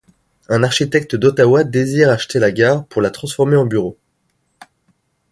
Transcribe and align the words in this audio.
Un 0.49 0.63
architecte 0.63 1.15
d'Ottawa 1.15 1.63
désire 1.63 2.09
acheter 2.09 2.39
la 2.39 2.51
gare 2.51 2.87
pour 2.87 3.03
la 3.03 3.11
transformer 3.11 3.55
en 3.55 3.67
bureaux. 3.67 3.99